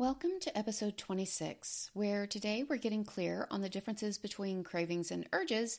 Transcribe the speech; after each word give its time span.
Welcome 0.00 0.40
to 0.40 0.56
episode 0.56 0.96
26, 0.96 1.90
where 1.92 2.26
today 2.26 2.64
we're 2.66 2.78
getting 2.78 3.04
clear 3.04 3.46
on 3.50 3.60
the 3.60 3.68
differences 3.68 4.16
between 4.16 4.64
cravings 4.64 5.10
and 5.10 5.28
urges 5.30 5.78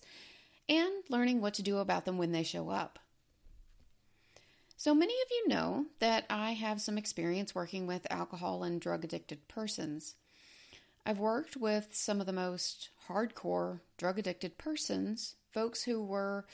and 0.70 0.92
learning 1.10 1.42
what 1.42 1.56
to 1.56 1.64
do 1.64 1.80
about 1.80 2.06
them 2.06 2.20
when 2.20 2.32
they 2.32 2.44
show 2.44 2.70
up. 2.70 3.00
So, 4.78 4.94
many 4.94 5.12
of 5.12 5.32
you 5.32 5.48
know 5.48 5.88
that 5.98 6.26
I 6.30 6.52
have 6.52 6.82
some 6.82 7.00
experience 7.00 7.56
working 7.56 7.88
with 7.88 8.06
alcohol 8.12 8.62
and 8.62 8.80
drug 8.80 9.04
addicted 9.04 9.48
persons. 9.48 10.14
I've 11.04 11.18
worked 11.18 11.58
with 11.58 11.88
some 11.96 12.20
of 12.22 12.28
the 12.28 12.32
most 12.32 12.90
hardcore 13.10 13.80
drug 13.98 14.20
addicted 14.20 14.60
persons, 14.60 15.34
folks 15.52 15.82
who 15.82 16.00
were 16.00 16.46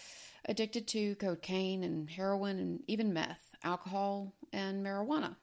addicted 0.45 0.88
to 0.88 1.16
cocaine 1.16 1.84
and 1.84 2.09
heroin 2.09 2.59
and 2.59 2.84
even 2.88 3.11
meth, 3.11 3.52
alcohol, 3.61 4.31
and 4.53 4.86
marijuana. 4.86 5.36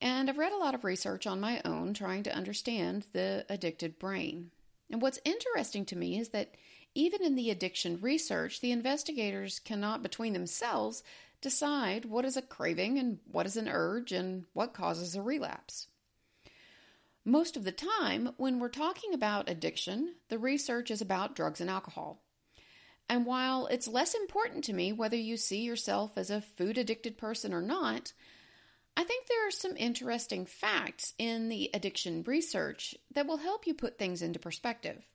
And 0.00 0.28
I've 0.28 0.38
read 0.38 0.52
a 0.52 0.58
lot 0.58 0.74
of 0.74 0.84
research 0.84 1.26
on 1.26 1.40
my 1.40 1.60
own 1.64 1.94
trying 1.94 2.22
to 2.24 2.34
understand 2.34 3.06
the 3.12 3.46
addicted 3.48 3.98
brain. 3.98 4.50
And 4.90 5.00
what's 5.00 5.18
interesting 5.24 5.84
to 5.86 5.96
me 5.96 6.18
is 6.18 6.30
that 6.30 6.54
even 6.94 7.22
in 7.22 7.34
the 7.34 7.50
addiction 7.50 7.98
research, 8.00 8.60
the 8.60 8.72
investigators 8.72 9.58
cannot, 9.58 10.02
between 10.02 10.32
themselves, 10.32 11.02
decide 11.40 12.04
what 12.04 12.24
is 12.24 12.36
a 12.36 12.42
craving 12.42 12.98
and 12.98 13.18
what 13.30 13.46
is 13.46 13.56
an 13.56 13.68
urge 13.68 14.12
and 14.12 14.44
what 14.52 14.72
causes 14.72 15.14
a 15.14 15.22
relapse. 15.22 15.88
Most 17.24 17.56
of 17.56 17.64
the 17.64 17.72
time, 17.72 18.30
when 18.36 18.60
we're 18.60 18.68
talking 18.68 19.12
about 19.12 19.50
addiction, 19.50 20.14
the 20.28 20.38
research 20.38 20.90
is 20.90 21.00
about 21.00 21.34
drugs 21.34 21.60
and 21.60 21.68
alcohol. 21.68 22.22
And 23.08 23.26
while 23.26 23.66
it's 23.66 23.88
less 23.88 24.14
important 24.14 24.64
to 24.64 24.72
me 24.72 24.92
whether 24.92 25.16
you 25.16 25.36
see 25.36 25.62
yourself 25.62 26.12
as 26.16 26.30
a 26.30 26.40
food 26.40 26.78
addicted 26.78 27.18
person 27.18 27.52
or 27.52 27.62
not, 27.62 28.12
I 28.96 29.04
think 29.04 29.26
there 29.26 29.46
are 29.46 29.50
some 29.52 29.76
interesting 29.76 30.46
facts 30.46 31.12
in 31.18 31.48
the 31.48 31.70
addiction 31.74 32.22
research 32.26 32.94
that 33.12 33.26
will 33.26 33.36
help 33.36 33.66
you 33.66 33.74
put 33.74 33.98
things 33.98 34.22
into 34.22 34.38
perspective. 34.38 35.06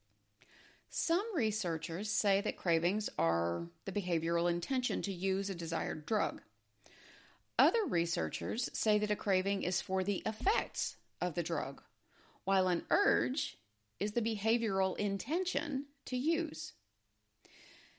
Some 0.90 1.26
researchers 1.36 2.12
say 2.12 2.42
that 2.42 2.58
cravings 2.58 3.10
are 3.18 3.70
the 3.86 3.92
behavioral 3.92 4.50
intention 4.50 5.02
to 5.04 5.14
use 5.14 5.50
a 5.50 5.56
desired 5.56 6.06
drug. 6.06 6.42
Other 7.58 7.86
researchers 7.88 8.70
say 8.74 9.00
that 9.00 9.12
a 9.12 9.16
craving 9.16 9.64
is 9.64 9.82
for 9.82 10.04
the 10.04 10.22
effects 10.26 10.98
of 11.20 11.34
the 11.34 11.44
drug, 11.44 11.82
while 12.44 12.68
an 12.68 12.84
urge 12.90 13.58
is 14.00 14.12
the 14.12 14.22
behavioral 14.22 14.98
intention 14.98 15.86
to 16.06 16.18
use. 16.18 16.74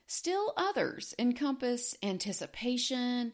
Still 0.05 0.53
others 0.55 1.15
encompass 1.17 1.97
anticipation 2.03 3.33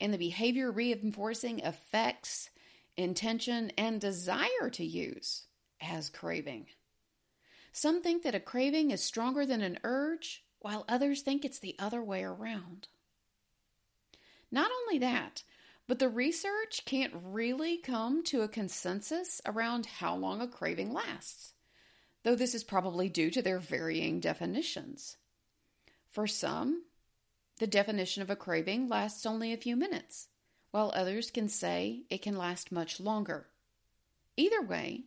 and 0.00 0.12
the 0.12 0.18
behavior 0.18 0.70
reinforcing 0.70 1.60
effects, 1.60 2.50
intention, 2.96 3.72
and 3.76 4.00
desire 4.00 4.70
to 4.72 4.84
use 4.84 5.46
as 5.80 6.10
craving. 6.10 6.66
Some 7.72 8.02
think 8.02 8.22
that 8.24 8.34
a 8.34 8.40
craving 8.40 8.90
is 8.90 9.02
stronger 9.02 9.46
than 9.46 9.62
an 9.62 9.78
urge, 9.84 10.44
while 10.60 10.84
others 10.88 11.22
think 11.22 11.44
it's 11.44 11.60
the 11.60 11.76
other 11.78 12.02
way 12.02 12.22
around. 12.24 12.88
Not 14.50 14.70
only 14.82 14.98
that, 14.98 15.44
but 15.86 15.98
the 15.98 16.08
research 16.08 16.82
can't 16.84 17.12
really 17.14 17.76
come 17.76 18.22
to 18.24 18.42
a 18.42 18.48
consensus 18.48 19.40
around 19.46 19.86
how 19.86 20.16
long 20.16 20.40
a 20.40 20.48
craving 20.48 20.92
lasts, 20.92 21.54
though 22.22 22.34
this 22.34 22.54
is 22.54 22.64
probably 22.64 23.08
due 23.08 23.30
to 23.30 23.42
their 23.42 23.58
varying 23.58 24.20
definitions. 24.20 25.16
For 26.10 26.26
some, 26.26 26.84
the 27.60 27.66
definition 27.66 28.22
of 28.22 28.30
a 28.30 28.36
craving 28.36 28.88
lasts 28.88 29.26
only 29.26 29.52
a 29.52 29.56
few 29.58 29.76
minutes, 29.76 30.28
while 30.70 30.90
others 30.94 31.30
can 31.30 31.46
say 31.46 32.04
it 32.08 32.22
can 32.22 32.34
last 32.34 32.72
much 32.72 32.98
longer. 32.98 33.48
Either 34.34 34.62
way, 34.62 35.04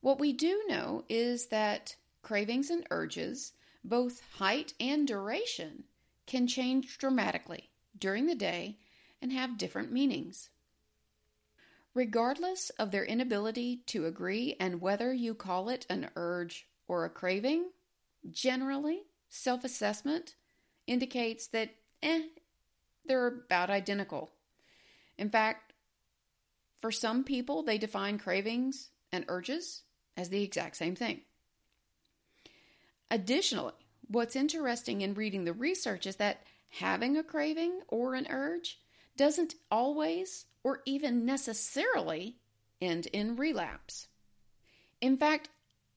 what 0.00 0.20
we 0.20 0.32
do 0.32 0.62
know 0.68 1.04
is 1.08 1.46
that 1.46 1.96
cravings 2.22 2.70
and 2.70 2.86
urges, 2.92 3.54
both 3.82 4.22
height 4.36 4.72
and 4.78 5.08
duration, 5.08 5.82
can 6.26 6.46
change 6.46 6.96
dramatically 6.96 7.70
during 7.98 8.26
the 8.26 8.36
day 8.36 8.78
and 9.20 9.32
have 9.32 9.58
different 9.58 9.90
meanings. 9.90 10.50
Regardless 11.92 12.70
of 12.78 12.92
their 12.92 13.04
inability 13.04 13.82
to 13.86 14.06
agree 14.06 14.54
and 14.60 14.80
whether 14.80 15.12
you 15.12 15.34
call 15.34 15.68
it 15.68 15.86
an 15.90 16.08
urge 16.14 16.68
or 16.86 17.04
a 17.04 17.10
craving, 17.10 17.70
generally, 18.30 19.02
self 19.28 19.64
assessment 19.64 20.36
indicates 20.86 21.48
that 21.48 21.70
eh, 22.02 22.22
they're 23.04 23.26
about 23.26 23.70
identical. 23.70 24.32
In 25.18 25.30
fact, 25.30 25.72
for 26.80 26.92
some 26.92 27.24
people, 27.24 27.62
they 27.62 27.78
define 27.78 28.18
cravings 28.18 28.90
and 29.12 29.24
urges 29.28 29.82
as 30.16 30.28
the 30.28 30.42
exact 30.42 30.76
same 30.76 30.94
thing. 30.94 31.22
Additionally, 33.10 33.72
what's 34.08 34.36
interesting 34.36 35.00
in 35.00 35.14
reading 35.14 35.44
the 35.44 35.52
research 35.52 36.06
is 36.06 36.16
that 36.16 36.42
having 36.68 37.16
a 37.16 37.22
craving 37.22 37.80
or 37.88 38.14
an 38.14 38.26
urge 38.28 38.80
doesn't 39.16 39.54
always 39.70 40.46
or 40.62 40.82
even 40.84 41.24
necessarily 41.24 42.36
end 42.80 43.06
in 43.06 43.36
relapse. 43.36 44.08
In 45.00 45.16
fact, 45.16 45.48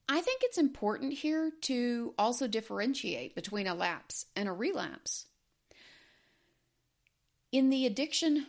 I 0.07 0.21
think 0.21 0.41
it's 0.43 0.57
important 0.57 1.13
here 1.13 1.51
to 1.61 2.13
also 2.17 2.47
differentiate 2.47 3.35
between 3.35 3.67
a 3.67 3.75
lapse 3.75 4.25
and 4.35 4.47
a 4.47 4.53
relapse. 4.53 5.25
In 7.51 7.71
the 7.71 7.87
addiction 7.87 8.45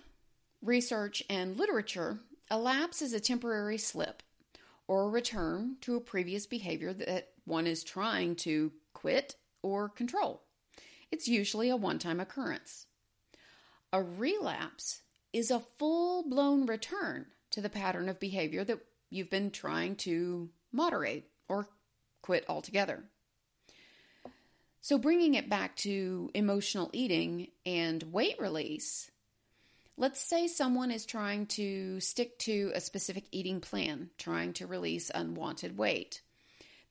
research 0.61 1.23
and 1.31 1.57
literature, 1.57 2.21
a 2.51 2.59
lapse 2.59 3.01
is 3.01 3.15
a 3.15 3.21
temporary 3.21 3.79
slip 3.79 4.23
or 4.87 5.05
a 5.05 5.09
return 5.09 5.77
to 5.81 5.97
a 5.97 6.03
previous 6.03 6.47
behavior 6.47 6.93
that 6.93 7.31
one 7.47 7.67
is 7.67 7.83
trying 7.83 8.37
to 8.37 8.73
quit 8.93 9.37
or 9.63 9.89
control. 9.89 10.43
It's 11.11 11.27
usually 11.27 11.71
a 11.71 11.77
one 11.77 11.99
time 11.99 12.21
occurrence. 12.21 12.87
A 13.91 14.03
relapse 14.03 15.01
is 15.33 15.51
a 15.51 15.61
full 15.61 16.29
blown 16.29 16.67
return 16.67 17.27
to 17.53 17.63
the 17.63 17.71
pattern 17.71 18.07
of 18.11 18.21
behavior 18.21 18.65
that 18.65 18.81
you've 19.09 19.31
been 19.31 19.51
trying 19.51 19.97
to 19.97 20.51
moderate 20.73 21.31
or 21.49 21.69
quit 22.21 22.45
altogether. 22.51 23.05
So, 24.83 24.97
bringing 24.97 25.35
it 25.35 25.51
back 25.51 25.77
to 25.77 26.31
emotional 26.35 26.91
eating 26.95 27.49
and 27.67 28.03
weight 28.05 28.41
release, 28.41 29.11
let's 29.99 30.21
say 30.21 30.47
someone 30.47 30.91
is 30.91 31.05
trying 31.05 31.47
to 31.47 32.01
stick 32.01 32.39
to 32.41 32.73
a 32.75 32.81
specific 32.81 33.25
eating 33.31 33.61
plan, 33.61 34.09
trying 34.17 34.55
to 34.55 34.67
release 34.67 35.11
unwanted 35.15 35.77
weight. 35.77 36.23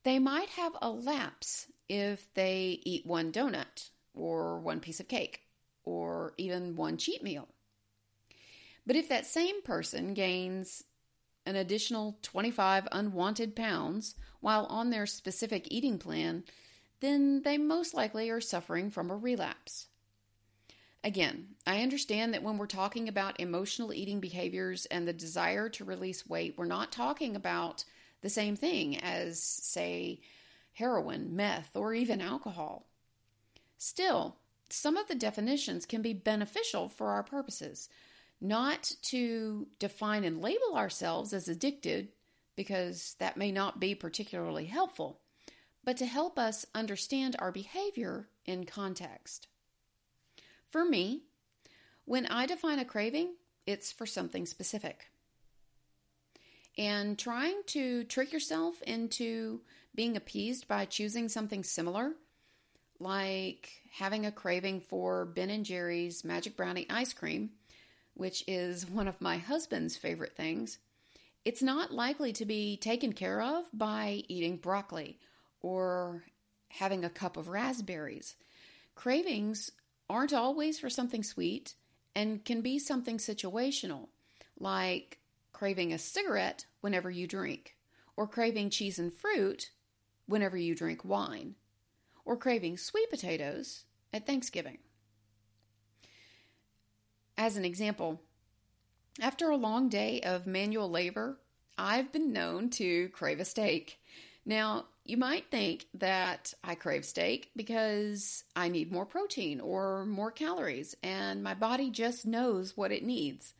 They 0.04 0.20
might 0.20 0.48
have 0.50 0.76
a 0.80 0.88
lapse 0.88 1.66
if 1.88 2.32
they 2.34 2.80
eat 2.84 3.04
one 3.04 3.32
donut 3.32 3.90
or 4.14 4.60
one 4.60 4.78
piece 4.78 5.00
of 5.00 5.08
cake 5.08 5.40
or 5.82 6.34
even 6.38 6.76
one 6.76 6.96
cheat 6.96 7.24
meal. 7.24 7.48
But 8.86 8.96
if 8.96 9.08
that 9.08 9.26
same 9.26 9.62
person 9.62 10.14
gains 10.14 10.84
an 11.44 11.56
additional 11.56 12.18
25 12.22 12.86
unwanted 12.92 13.56
pounds 13.56 14.14
while 14.40 14.66
on 14.66 14.90
their 14.90 15.06
specific 15.06 15.66
eating 15.70 15.98
plan, 15.98 16.44
then 17.00 17.42
they 17.42 17.58
most 17.58 17.94
likely 17.94 18.30
are 18.30 18.40
suffering 18.40 18.90
from 18.90 19.10
a 19.10 19.16
relapse. 19.16 19.88
Again, 21.02 21.54
I 21.66 21.82
understand 21.82 22.34
that 22.34 22.42
when 22.42 22.58
we're 22.58 22.66
talking 22.66 23.08
about 23.08 23.40
emotional 23.40 23.92
eating 23.92 24.20
behaviors 24.20 24.84
and 24.86 25.08
the 25.08 25.14
desire 25.14 25.70
to 25.70 25.84
release 25.84 26.28
weight, 26.28 26.54
we're 26.58 26.66
not 26.66 26.92
talking 26.92 27.36
about 27.36 27.84
the 28.20 28.28
same 28.28 28.54
thing 28.54 28.98
as, 28.98 29.42
say, 29.42 30.20
heroin, 30.74 31.34
meth, 31.34 31.70
or 31.74 31.94
even 31.94 32.20
alcohol. 32.20 32.86
Still, 33.78 34.36
some 34.68 34.98
of 34.98 35.08
the 35.08 35.14
definitions 35.14 35.86
can 35.86 36.02
be 36.02 36.12
beneficial 36.12 36.90
for 36.90 37.08
our 37.08 37.22
purposes, 37.22 37.88
not 38.40 38.94
to 39.02 39.66
define 39.78 40.24
and 40.24 40.42
label 40.42 40.76
ourselves 40.76 41.32
as 41.32 41.48
addicted, 41.48 42.08
because 42.56 43.16
that 43.18 43.38
may 43.38 43.50
not 43.50 43.80
be 43.80 43.94
particularly 43.94 44.66
helpful, 44.66 45.20
but 45.84 45.96
to 45.96 46.06
help 46.06 46.38
us 46.38 46.66
understand 46.74 47.36
our 47.38 47.52
behavior 47.52 48.28
in 48.44 48.64
context. 48.64 49.48
For 50.66 50.84
me, 50.84 51.22
when 52.04 52.26
I 52.26 52.46
define 52.46 52.78
a 52.78 52.84
craving, 52.84 53.34
it's 53.66 53.92
for 53.92 54.06
something 54.06 54.46
specific. 54.46 55.06
And 56.78 57.18
trying 57.18 57.62
to 57.68 58.04
trick 58.04 58.32
yourself 58.32 58.80
into 58.82 59.60
being 59.94 60.16
appeased 60.16 60.68
by 60.68 60.84
choosing 60.84 61.28
something 61.28 61.64
similar, 61.64 62.12
like 62.98 63.70
having 63.92 64.26
a 64.26 64.32
craving 64.32 64.80
for 64.80 65.24
Ben 65.24 65.50
and 65.50 65.64
Jerry's 65.64 66.24
Magic 66.24 66.56
Brownie 66.56 66.86
ice 66.88 67.12
cream, 67.12 67.50
which 68.14 68.44
is 68.46 68.88
one 68.88 69.08
of 69.08 69.20
my 69.20 69.38
husband's 69.38 69.96
favorite 69.96 70.36
things, 70.36 70.78
it's 71.44 71.62
not 71.62 71.92
likely 71.92 72.32
to 72.34 72.44
be 72.44 72.76
taken 72.76 73.12
care 73.12 73.40
of 73.42 73.64
by 73.72 74.22
eating 74.28 74.56
broccoli 74.56 75.18
or 75.60 76.24
having 76.68 77.04
a 77.04 77.10
cup 77.10 77.36
of 77.36 77.48
raspberries. 77.48 78.36
Cravings 78.94 79.70
aren't 80.08 80.32
always 80.32 80.78
for 80.78 80.90
something 80.90 81.22
sweet 81.22 81.74
and 82.14 82.44
can 82.44 82.60
be 82.60 82.78
something 82.78 83.18
situational, 83.18 84.08
like 84.58 85.18
craving 85.52 85.92
a 85.92 85.98
cigarette 85.98 86.66
whenever 86.80 87.10
you 87.10 87.26
drink, 87.26 87.76
or 88.16 88.26
craving 88.26 88.70
cheese 88.70 88.98
and 88.98 89.12
fruit 89.12 89.70
whenever 90.26 90.56
you 90.56 90.74
drink 90.74 91.04
wine, 91.04 91.54
or 92.24 92.36
craving 92.36 92.76
sweet 92.76 93.10
potatoes 93.10 93.84
at 94.12 94.26
Thanksgiving. 94.26 94.78
As 97.36 97.56
an 97.56 97.64
example, 97.64 98.20
after 99.20 99.50
a 99.50 99.56
long 99.56 99.88
day 99.88 100.20
of 100.20 100.46
manual 100.46 100.90
labor, 100.90 101.40
I've 101.78 102.12
been 102.12 102.32
known 102.32 102.70
to 102.70 103.08
crave 103.10 103.40
a 103.40 103.44
steak. 103.44 103.98
Now, 104.44 104.86
you 105.04 105.16
might 105.16 105.50
think 105.50 105.86
that 105.94 106.54
I 106.62 106.74
crave 106.74 107.04
steak 107.04 107.50
because 107.56 108.44
I 108.54 108.68
need 108.68 108.92
more 108.92 109.06
protein 109.06 109.60
or 109.60 110.04
more 110.06 110.30
calories, 110.30 110.94
and 111.02 111.42
my 111.42 111.54
body 111.54 111.90
just 111.90 112.26
knows 112.26 112.76
what 112.76 112.92
it 112.92 113.04
needs. 113.04 113.54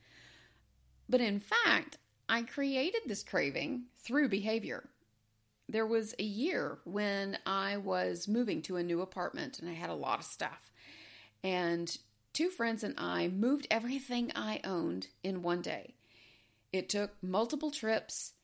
But 1.08 1.20
in 1.20 1.40
fact, 1.40 1.98
I 2.28 2.42
created 2.42 3.02
this 3.06 3.24
craving 3.24 3.86
through 3.98 4.28
behavior. 4.28 4.88
There 5.68 5.86
was 5.86 6.14
a 6.18 6.24
year 6.24 6.78
when 6.84 7.38
I 7.44 7.78
was 7.78 8.28
moving 8.28 8.62
to 8.62 8.76
a 8.76 8.82
new 8.82 9.00
apartment 9.00 9.58
and 9.58 9.68
I 9.68 9.72
had 9.72 9.90
a 9.90 9.94
lot 9.94 10.20
of 10.20 10.24
stuff. 10.24 10.70
And 11.42 11.96
two 12.32 12.50
friends 12.50 12.84
and 12.84 12.94
I 12.98 13.28
moved 13.28 13.66
everything 13.70 14.30
I 14.34 14.60
owned 14.62 15.08
in 15.24 15.42
one 15.42 15.62
day. 15.62 15.94
It 16.72 16.88
took 16.88 17.10
multiple 17.22 17.70
trips 17.72 18.34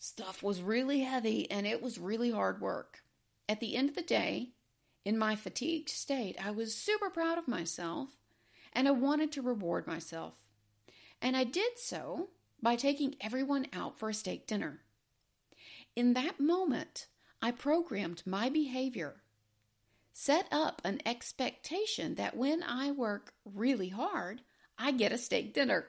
Stuff 0.00 0.44
was 0.44 0.62
really 0.62 1.00
heavy 1.00 1.50
and 1.50 1.66
it 1.66 1.82
was 1.82 1.98
really 1.98 2.30
hard 2.30 2.60
work. 2.60 3.02
At 3.48 3.58
the 3.58 3.74
end 3.74 3.88
of 3.88 3.96
the 3.96 4.02
day, 4.02 4.50
in 5.04 5.18
my 5.18 5.34
fatigued 5.34 5.88
state, 5.88 6.36
I 6.42 6.52
was 6.52 6.74
super 6.74 7.10
proud 7.10 7.36
of 7.36 7.48
myself 7.48 8.10
and 8.72 8.86
I 8.86 8.92
wanted 8.92 9.32
to 9.32 9.42
reward 9.42 9.88
myself. 9.88 10.34
And 11.20 11.36
I 11.36 11.42
did 11.42 11.78
so 11.78 12.28
by 12.62 12.76
taking 12.76 13.16
everyone 13.20 13.66
out 13.72 13.98
for 13.98 14.08
a 14.08 14.14
steak 14.14 14.46
dinner. 14.46 14.82
In 15.96 16.14
that 16.14 16.38
moment, 16.38 17.08
I 17.42 17.50
programmed 17.50 18.22
my 18.24 18.48
behavior, 18.48 19.22
set 20.12 20.46
up 20.52 20.80
an 20.84 21.00
expectation 21.06 22.14
that 22.14 22.36
when 22.36 22.62
I 22.62 22.92
work 22.92 23.34
really 23.44 23.88
hard, 23.88 24.42
I 24.78 24.92
get 24.92 25.10
a 25.10 25.18
steak 25.18 25.54
dinner. 25.54 25.86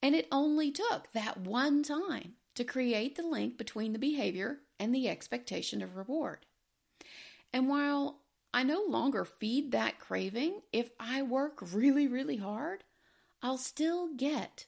And 0.00 0.14
it 0.14 0.28
only 0.30 0.70
took 0.70 1.10
that 1.14 1.38
one 1.38 1.82
time 1.82 2.34
to 2.54 2.64
create 2.64 3.16
the 3.16 3.22
link 3.22 3.58
between 3.58 3.92
the 3.92 3.98
behavior 3.98 4.58
and 4.78 4.94
the 4.94 5.08
expectation 5.08 5.82
of 5.82 5.96
reward. 5.96 6.46
And 7.52 7.68
while 7.68 8.20
I 8.52 8.62
no 8.62 8.84
longer 8.88 9.24
feed 9.24 9.72
that 9.72 9.98
craving, 9.98 10.60
if 10.72 10.90
I 10.98 11.22
work 11.22 11.58
really, 11.72 12.06
really 12.06 12.36
hard, 12.36 12.84
I'll 13.42 13.58
still 13.58 14.14
get 14.14 14.66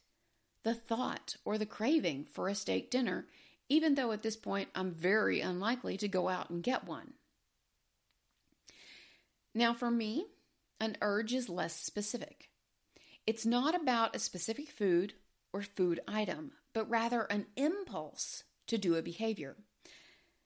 the 0.65 0.75
thought 0.75 1.37
or 1.45 1.59
the 1.59 1.67
craving 1.67 2.27
for 2.33 2.49
a 2.49 2.55
steak 2.55 2.91
dinner, 2.91 3.27
even 3.69 3.95
though 3.95 4.13
at 4.13 4.23
this 4.23 4.37
point 4.37 4.69
I'm 4.75 4.91
very 4.91 5.41
unlikely 5.41 5.97
to 5.99 6.09
go 6.09 6.29
out 6.29 6.51
and 6.51 6.63
get 6.63 6.87
one. 6.87 7.15
Now, 9.55 9.73
for 9.73 9.91
me, 9.91 10.27
an 10.81 10.97
urge 11.01 11.33
is 11.33 11.49
less 11.49 11.75
specific. 11.75 12.51
It's 13.27 13.47
not 13.47 13.75
about 13.75 14.15
a 14.15 14.19
specific 14.19 14.69
food 14.69 15.15
or 15.53 15.63
food 15.63 16.01
item, 16.07 16.53
but 16.77 16.91
rather 16.91 17.23
an 17.23 17.47
impulse 17.57 18.45
to 18.67 18.77
do 18.77 18.97
a 18.97 19.03
behavior, 19.03 19.57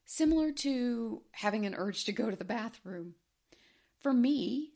similar 0.04 0.52
to 0.52 1.22
having 1.32 1.66
an 1.66 1.74
urge 1.74 2.04
to 2.04 2.12
go 2.12 2.30
to 2.30 2.36
the 2.36 2.44
bathroom. 2.44 3.16
For 3.98 4.12
me, 4.12 4.74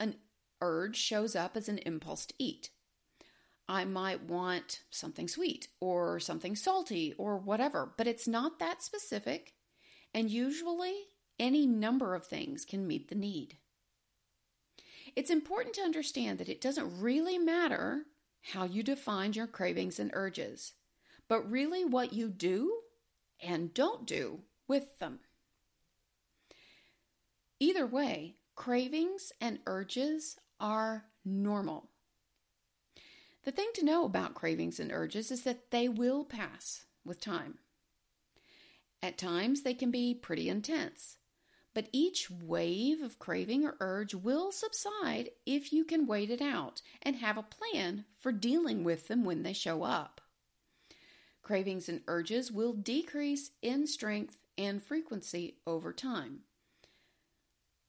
an 0.00 0.16
urge 0.60 0.96
shows 0.96 1.36
up 1.36 1.56
as 1.56 1.68
an 1.68 1.78
impulse 1.78 2.26
to 2.26 2.34
eat. 2.36 2.70
I 3.68 3.84
might 3.84 4.24
want 4.24 4.80
something 4.90 5.28
sweet 5.28 5.68
or 5.78 6.18
something 6.18 6.56
salty 6.56 7.14
or 7.16 7.38
whatever, 7.38 7.92
but 7.96 8.08
it's 8.08 8.26
not 8.26 8.58
that 8.58 8.82
specific, 8.82 9.54
and 10.12 10.28
usually 10.28 10.94
any 11.38 11.64
number 11.64 12.16
of 12.16 12.26
things 12.26 12.64
can 12.64 12.88
meet 12.88 13.08
the 13.08 13.14
need. 13.14 13.56
It's 15.14 15.30
important 15.30 15.76
to 15.76 15.82
understand 15.82 16.40
that 16.40 16.48
it 16.48 16.60
doesn't 16.60 17.00
really 17.00 17.38
matter 17.38 18.06
how 18.42 18.64
you 18.64 18.82
define 18.82 19.32
your 19.32 19.46
cravings 19.46 19.98
and 19.98 20.10
urges, 20.12 20.72
but 21.28 21.50
really 21.50 21.84
what 21.84 22.12
you 22.12 22.28
do 22.28 22.80
and 23.40 23.72
don't 23.72 24.06
do 24.06 24.40
with 24.68 24.98
them. 24.98 25.20
Either 27.60 27.86
way, 27.86 28.36
cravings 28.56 29.32
and 29.40 29.60
urges 29.66 30.36
are 30.58 31.04
normal. 31.24 31.90
The 33.44 33.52
thing 33.52 33.70
to 33.74 33.84
know 33.84 34.04
about 34.04 34.34
cravings 34.34 34.78
and 34.78 34.92
urges 34.92 35.30
is 35.30 35.42
that 35.42 35.70
they 35.70 35.88
will 35.88 36.24
pass 36.24 36.84
with 37.04 37.20
time. 37.20 37.58
At 39.02 39.18
times, 39.18 39.62
they 39.62 39.74
can 39.74 39.90
be 39.90 40.14
pretty 40.14 40.48
intense, 40.48 41.18
but 41.74 41.88
each 41.92 42.30
wave 42.30 43.02
of 43.02 43.18
craving 43.18 43.64
or 43.64 43.76
urge 43.80 44.14
will 44.14 44.52
subside 44.52 45.30
if 45.46 45.72
you 45.72 45.84
can 45.84 46.06
wait 46.06 46.30
it 46.30 46.42
out 46.42 46.82
and 47.02 47.16
have 47.16 47.38
a 47.38 47.42
plan 47.42 48.04
for 48.18 48.32
dealing 48.32 48.84
with 48.84 49.08
them 49.08 49.24
when 49.24 49.42
they 49.42 49.52
show 49.52 49.82
up. 49.82 50.20
Cravings 51.42 51.88
and 51.88 52.02
urges 52.06 52.52
will 52.52 52.72
decrease 52.72 53.50
in 53.62 53.86
strength 53.86 54.38
and 54.56 54.82
frequency 54.82 55.56
over 55.66 55.92
time. 55.92 56.40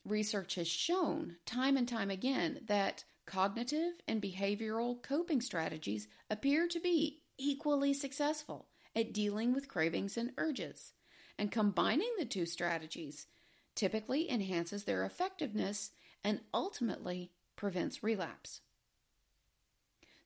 Research 0.06 0.56
has 0.56 0.68
shown 0.68 1.38
time 1.46 1.78
and 1.78 1.88
time 1.88 2.10
again 2.10 2.62
that 2.68 3.04
cognitive 3.26 3.94
and 4.08 4.22
behavioral 4.22 5.02
coping 5.02 5.40
strategies 5.40 6.08
appear 6.30 6.68
to 6.68 6.80
be 6.80 7.22
equally 7.38 7.94
successful 7.94 8.68
at 8.96 9.14
dealing 9.14 9.54
with 9.54 9.68
cravings 9.68 10.18
and 10.18 10.32
urges, 10.38 10.94
and 11.38 11.52
combining 11.52 12.12
the 12.18 12.26
two 12.26 12.46
strategies 12.46 13.28
typically 13.76 14.30
enhances 14.30 14.84
their 14.84 15.06
effectiveness 15.06 15.92
and 16.24 16.42
ultimately 16.54 17.32
prevents 17.56 18.04
relapse. 18.04 18.62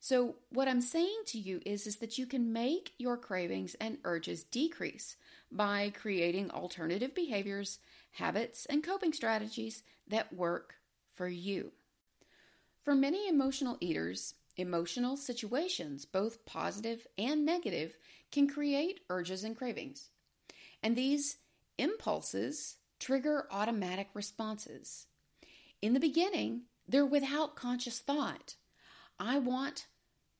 So, 0.00 0.36
what 0.50 0.68
I'm 0.68 0.80
saying 0.80 1.22
to 1.26 1.38
you 1.38 1.60
is, 1.66 1.86
is 1.86 1.96
that 1.96 2.18
you 2.18 2.26
can 2.26 2.52
make 2.52 2.92
your 2.98 3.16
cravings 3.16 3.74
and 3.80 3.98
urges 4.04 4.44
decrease 4.44 5.16
by 5.50 5.92
creating 5.94 6.50
alternative 6.50 7.14
behaviors, 7.14 7.80
habits, 8.12 8.64
and 8.66 8.82
coping 8.82 9.12
strategies 9.12 9.82
that 10.06 10.32
work 10.32 10.74
for 11.14 11.28
you. 11.28 11.72
For 12.80 12.94
many 12.94 13.28
emotional 13.28 13.76
eaters, 13.80 14.34
emotional 14.56 15.16
situations, 15.16 16.04
both 16.04 16.46
positive 16.46 17.06
and 17.18 17.44
negative, 17.44 17.98
can 18.30 18.48
create 18.48 19.00
urges 19.10 19.44
and 19.44 19.56
cravings. 19.56 20.10
And 20.82 20.96
these 20.96 21.38
impulses 21.76 22.77
trigger 22.98 23.46
automatic 23.50 24.08
responses. 24.14 25.06
In 25.80 25.94
the 25.94 26.00
beginning, 26.00 26.62
they're 26.86 27.06
without 27.06 27.56
conscious 27.56 27.98
thought. 27.98 28.54
I 29.18 29.38
want 29.38 29.86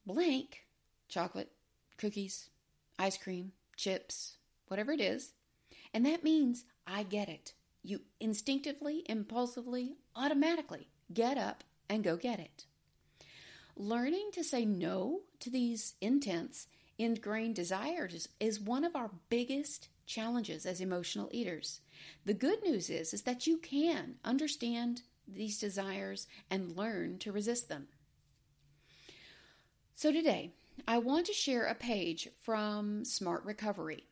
blank 0.06 0.64
chocolate, 1.08 1.52
cookies, 1.96 2.50
ice 2.98 3.16
cream, 3.16 3.52
chips, 3.76 4.36
whatever 4.68 4.92
it 4.92 5.00
is. 5.00 5.32
And 5.94 6.04
that 6.06 6.24
means 6.24 6.64
I 6.86 7.02
get 7.02 7.28
it. 7.28 7.52
You 7.82 8.02
instinctively, 8.20 9.04
impulsively, 9.08 9.96
automatically 10.16 10.88
get 11.12 11.38
up 11.38 11.64
and 11.88 12.04
go 12.04 12.16
get 12.16 12.38
it. 12.38 12.66
Learning 13.76 14.30
to 14.32 14.42
say 14.42 14.64
no 14.64 15.20
to 15.40 15.50
these 15.50 15.94
intense, 16.00 16.66
ingrained 16.98 17.54
desires 17.54 18.28
is 18.40 18.60
one 18.60 18.84
of 18.84 18.96
our 18.96 19.10
biggest 19.28 19.88
challenges 20.08 20.66
as 20.66 20.80
emotional 20.80 21.28
eaters. 21.30 21.80
The 22.24 22.34
good 22.34 22.64
news 22.64 22.90
is, 22.90 23.14
is 23.14 23.22
that 23.22 23.46
you 23.46 23.58
can 23.58 24.16
understand 24.24 25.02
these 25.28 25.58
desires 25.58 26.26
and 26.50 26.76
learn 26.76 27.18
to 27.18 27.30
resist 27.30 27.68
them. 27.68 27.86
So 29.94 30.10
today, 30.10 30.52
I 30.86 30.98
want 30.98 31.26
to 31.26 31.32
share 31.32 31.66
a 31.66 31.74
page 31.74 32.28
from 32.42 33.04
Smart 33.04 33.44
Recovery, 33.44 34.06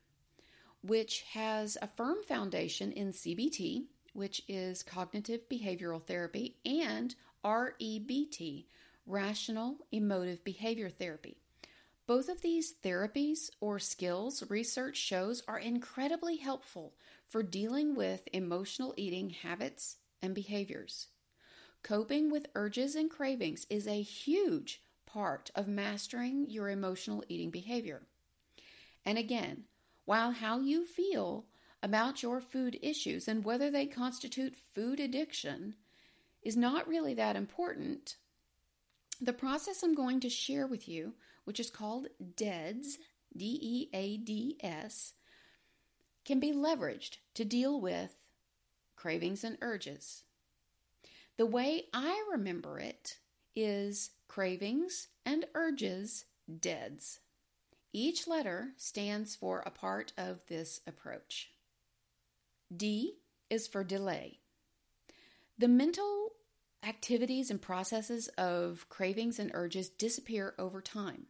which 0.82 1.22
has 1.32 1.78
a 1.80 1.88
firm 1.88 2.18
foundation 2.22 2.92
in 2.92 3.12
CBT, 3.12 3.84
which 4.12 4.42
is 4.48 4.82
cognitive 4.82 5.48
behavioral 5.48 6.02
therapy, 6.02 6.56
and 6.64 7.14
REBT, 7.44 8.66
rational 9.06 9.76
emotive 9.92 10.42
behavior 10.44 10.90
therapy. 10.90 11.38
Both 12.06 12.28
of 12.28 12.40
these 12.40 12.74
therapies 12.84 13.50
or 13.60 13.80
skills 13.80 14.48
research 14.48 14.96
shows 14.96 15.42
are 15.48 15.58
incredibly 15.58 16.36
helpful 16.36 16.94
for 17.26 17.42
dealing 17.42 17.96
with 17.96 18.28
emotional 18.32 18.94
eating 18.96 19.30
habits 19.30 19.96
and 20.22 20.34
behaviors. 20.34 21.08
Coping 21.82 22.30
with 22.30 22.46
urges 22.54 22.94
and 22.94 23.10
cravings 23.10 23.66
is 23.68 23.88
a 23.88 24.02
huge 24.02 24.82
part 25.04 25.50
of 25.56 25.66
mastering 25.66 26.48
your 26.48 26.68
emotional 26.68 27.24
eating 27.28 27.50
behavior. 27.50 28.02
And 29.04 29.18
again, 29.18 29.64
while 30.04 30.30
how 30.30 30.60
you 30.60 30.86
feel 30.86 31.46
about 31.82 32.22
your 32.22 32.40
food 32.40 32.78
issues 32.82 33.26
and 33.26 33.44
whether 33.44 33.70
they 33.70 33.86
constitute 33.86 34.54
food 34.54 35.00
addiction 35.00 35.74
is 36.42 36.56
not 36.56 36.86
really 36.86 37.14
that 37.14 37.36
important, 37.36 38.16
the 39.20 39.32
process 39.32 39.82
I'm 39.82 39.94
going 39.94 40.20
to 40.20 40.28
share 40.28 40.66
with 40.66 40.88
you, 40.88 41.14
which 41.46 41.60
is 41.60 41.70
called 41.70 42.08
DEADS, 42.36 42.98
D 43.34 43.58
E 43.62 43.88
A 43.94 44.16
D 44.16 44.58
S, 44.60 45.12
can 46.24 46.40
be 46.40 46.52
leveraged 46.52 47.18
to 47.34 47.44
deal 47.44 47.80
with 47.80 48.24
cravings 48.96 49.44
and 49.44 49.56
urges. 49.62 50.24
The 51.36 51.46
way 51.46 51.84
I 51.94 52.24
remember 52.32 52.80
it 52.80 53.18
is 53.54 54.10
cravings 54.26 55.06
and 55.24 55.46
urges, 55.54 56.24
DEADS. 56.60 57.20
Each 57.92 58.26
letter 58.26 58.72
stands 58.76 59.36
for 59.36 59.60
a 59.60 59.70
part 59.70 60.12
of 60.18 60.40
this 60.48 60.80
approach. 60.84 61.52
D 62.76 63.18
is 63.48 63.68
for 63.68 63.84
delay. 63.84 64.40
The 65.58 65.68
mental 65.68 66.32
activities 66.82 67.50
and 67.50 67.62
processes 67.62 68.26
of 68.36 68.86
cravings 68.88 69.38
and 69.38 69.52
urges 69.54 69.88
disappear 69.88 70.54
over 70.58 70.80
time 70.80 71.26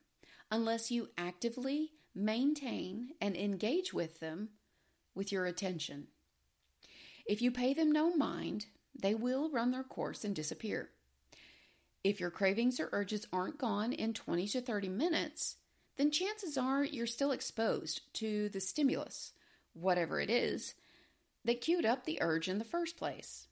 unless 0.50 0.91
you 0.91 1.09
actively 1.19 1.93
maintain 2.15 3.11
and 3.21 3.37
engage 3.37 3.93
with 3.93 4.21
them 4.21 4.50
with 5.15 5.33
your 5.33 5.47
attention. 5.47 6.09
If 7.26 7.43
you 7.43 7.50
pay 7.50 7.75
them 7.75 7.91
no 7.91 8.15
mind, 8.15 8.67
they 8.95 9.15
will 9.15 9.50
run 9.50 9.73
their 9.73 9.83
course 9.83 10.25
and 10.25 10.35
disappear. 10.35 10.91
If 12.05 12.21
your 12.21 12.31
cravings 12.31 12.79
or 12.79 12.88
urges 12.93 13.26
aren't 13.33 13.59
gone 13.59 13.93
in 13.93 14.15
20 14.15 14.47
to 14.49 14.61
30 14.61 14.88
minutes, 14.88 15.57
then 15.97 16.11
chances 16.11 16.57
are 16.57 16.85
you're 16.85 17.07
still 17.07 17.33
exposed 17.33 18.03
to 18.15 18.49
the 18.50 18.61
stimulus, 18.61 19.33
whatever 19.73 20.21
it 20.21 20.31
is, 20.31 20.75
that 21.45 21.61
cued 21.61 21.85
up 21.85 22.05
the 22.05 22.23
urge 22.23 22.49
in 22.49 22.59
the 22.59 22.65
first 22.65 22.97
place. 22.97 23.49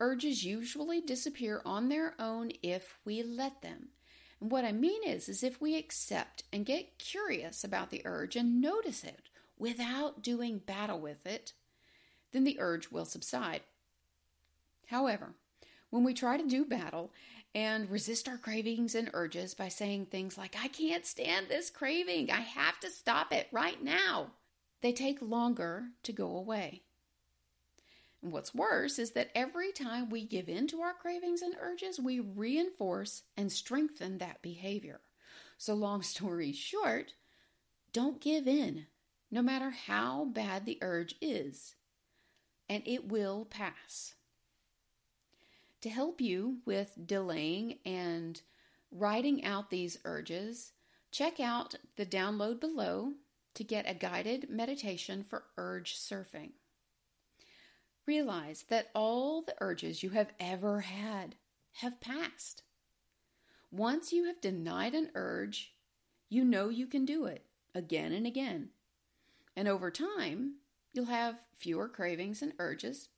Urges 0.00 0.44
usually 0.44 1.00
disappear 1.00 1.60
on 1.64 1.88
their 1.88 2.14
own 2.18 2.50
if 2.62 2.98
we 3.04 3.22
let 3.22 3.62
them. 3.62 3.90
And 4.40 4.50
what 4.50 4.64
I 4.64 4.72
mean 4.72 5.02
is, 5.04 5.28
is 5.28 5.42
if 5.42 5.60
we 5.60 5.76
accept 5.76 6.44
and 6.52 6.64
get 6.64 6.98
curious 6.98 7.62
about 7.62 7.90
the 7.90 8.02
urge 8.04 8.36
and 8.36 8.60
notice 8.60 9.04
it 9.04 9.28
without 9.58 10.22
doing 10.22 10.58
battle 10.58 10.98
with 10.98 11.26
it, 11.26 11.52
then 12.32 12.44
the 12.44 12.58
urge 12.60 12.90
will 12.90 13.04
subside. 13.04 13.60
However, 14.86 15.34
when 15.90 16.04
we 16.04 16.14
try 16.14 16.36
to 16.36 16.46
do 16.46 16.64
battle 16.64 17.12
and 17.54 17.90
resist 17.90 18.28
our 18.28 18.38
cravings 18.38 18.94
and 18.94 19.10
urges 19.12 19.54
by 19.54 19.68
saying 19.68 20.06
things 20.06 20.38
like, 20.38 20.56
I 20.60 20.68
can't 20.68 21.04
stand 21.04 21.48
this 21.48 21.68
craving, 21.68 22.30
I 22.30 22.40
have 22.40 22.78
to 22.80 22.90
stop 22.90 23.32
it 23.32 23.48
right 23.52 23.82
now, 23.82 24.30
they 24.80 24.92
take 24.92 25.20
longer 25.20 25.86
to 26.04 26.12
go 26.12 26.36
away. 26.36 26.82
And 28.22 28.32
what's 28.32 28.54
worse 28.54 28.98
is 28.98 29.12
that 29.12 29.30
every 29.34 29.72
time 29.72 30.10
we 30.10 30.26
give 30.26 30.48
in 30.48 30.66
to 30.68 30.82
our 30.82 30.92
cravings 30.92 31.42
and 31.42 31.54
urges, 31.60 31.98
we 31.98 32.20
reinforce 32.20 33.22
and 33.36 33.50
strengthen 33.50 34.18
that 34.18 34.42
behavior. 34.42 35.00
So, 35.56 35.74
long 35.74 36.02
story 36.02 36.52
short, 36.52 37.14
don't 37.92 38.20
give 38.20 38.46
in, 38.46 38.86
no 39.30 39.42
matter 39.42 39.70
how 39.70 40.26
bad 40.26 40.66
the 40.66 40.78
urge 40.82 41.14
is, 41.20 41.74
and 42.68 42.82
it 42.86 43.08
will 43.08 43.46
pass. 43.46 44.14
To 45.80 45.88
help 45.88 46.20
you 46.20 46.58
with 46.66 47.06
delaying 47.06 47.78
and 47.86 48.40
writing 48.90 49.44
out 49.44 49.70
these 49.70 49.98
urges, 50.04 50.72
check 51.10 51.40
out 51.40 51.74
the 51.96 52.04
download 52.04 52.60
below 52.60 53.14
to 53.54 53.64
get 53.64 53.88
a 53.88 53.94
guided 53.94 54.50
meditation 54.50 55.24
for 55.24 55.44
urge 55.56 55.96
surfing. 55.96 56.52
Realize 58.10 58.64
that 58.70 58.90
all 58.92 59.40
the 59.42 59.54
urges 59.60 60.02
you 60.02 60.10
have 60.10 60.32
ever 60.40 60.80
had 60.80 61.36
have 61.74 62.00
passed. 62.00 62.64
Once 63.70 64.12
you 64.12 64.24
have 64.24 64.40
denied 64.40 64.96
an 64.96 65.12
urge, 65.14 65.76
you 66.28 66.44
know 66.44 66.70
you 66.70 66.88
can 66.88 67.04
do 67.04 67.26
it 67.26 67.44
again 67.72 68.10
and 68.10 68.26
again. 68.26 68.70
And 69.54 69.68
over 69.68 69.92
time, 69.92 70.54
you'll 70.92 71.04
have 71.04 71.38
fewer 71.56 71.88
cravings 71.88 72.42
and 72.42 72.52
urges 72.58 73.10